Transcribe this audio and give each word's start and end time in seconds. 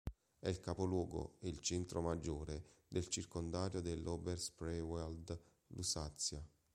È 0.39 0.47
il 0.49 0.59
capoluogo, 0.59 1.35
e 1.41 1.47
il 1.47 1.59
centro 1.59 2.01
maggiore, 2.01 2.69
del 2.87 3.07
circondario 3.07 3.81
dell'Oberspreewald-Lusazia. 3.81 6.43